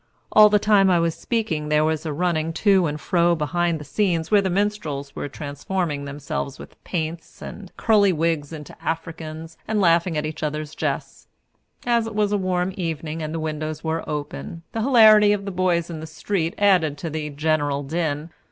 All 0.31 0.49
the 0.49 0.57
time 0.57 0.89
I 0.89 0.97
was 0.99 1.13
speaking 1.13 1.69
there 1.69 1.85
was 1.85 2.07
a 2.07 2.11
running 2.11 2.53
to 2.53 2.87
and 2.87 2.99
fro 2.99 3.35
behind 3.35 3.77
the 3.79 3.83
scenes, 3.85 4.31
where 4.31 4.41
the 4.41 4.49
minstrels 4.49 5.15
were 5.15 5.29
transforming 5.29 6.05
themselves 6.05 6.57
with 6.57 6.83
paints 6.83 7.39
and 7.39 7.71
curly 7.77 8.11
wigs 8.11 8.51
into 8.51 8.75
Africans, 8.83 9.59
and 9.67 9.79
laughing 9.79 10.17
at 10.17 10.25
each 10.25 10.41
other's 10.41 10.73
jests. 10.73 11.27
As 11.85 12.07
it 12.07 12.15
was 12.15 12.31
a 12.31 12.37
warm 12.39 12.73
evening, 12.75 13.21
and 13.21 13.31
the 13.31 13.39
windows 13.39 13.83
were 13.83 14.03
open, 14.09 14.63
the 14.71 14.81
hilarity 14.81 15.33
of 15.33 15.45
the 15.45 15.51
boys 15.51 15.91
in 15.91 15.99
the 15.99 16.07
street 16.07 16.55
added 16.57 16.97
to 16.97 17.11
the 17.11 17.29
general 17.29 17.83
din. 17.83 18.31